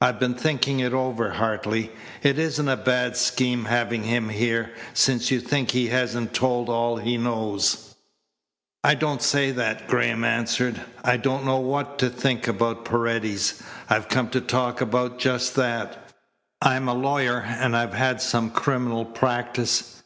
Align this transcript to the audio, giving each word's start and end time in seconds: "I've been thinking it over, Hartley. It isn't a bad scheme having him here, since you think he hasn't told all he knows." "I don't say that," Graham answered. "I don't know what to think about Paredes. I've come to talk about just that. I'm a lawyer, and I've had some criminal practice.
"I've 0.00 0.18
been 0.18 0.34
thinking 0.34 0.80
it 0.80 0.92
over, 0.92 1.30
Hartley. 1.34 1.92
It 2.24 2.40
isn't 2.40 2.68
a 2.68 2.76
bad 2.76 3.16
scheme 3.16 3.66
having 3.66 4.02
him 4.02 4.28
here, 4.28 4.74
since 4.94 5.30
you 5.30 5.38
think 5.38 5.70
he 5.70 5.86
hasn't 5.86 6.34
told 6.34 6.68
all 6.68 6.96
he 6.96 7.16
knows." 7.16 7.94
"I 8.82 8.96
don't 8.96 9.22
say 9.22 9.52
that," 9.52 9.86
Graham 9.86 10.24
answered. 10.24 10.80
"I 11.04 11.18
don't 11.18 11.44
know 11.46 11.58
what 11.60 12.00
to 12.00 12.08
think 12.10 12.48
about 12.48 12.84
Paredes. 12.84 13.62
I've 13.88 14.08
come 14.08 14.28
to 14.30 14.40
talk 14.40 14.80
about 14.80 15.20
just 15.20 15.54
that. 15.54 16.14
I'm 16.60 16.88
a 16.88 16.92
lawyer, 16.94 17.40
and 17.46 17.76
I've 17.76 17.94
had 17.94 18.20
some 18.20 18.50
criminal 18.50 19.04
practice. 19.04 20.02